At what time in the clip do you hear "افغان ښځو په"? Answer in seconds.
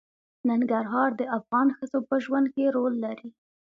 1.37-2.15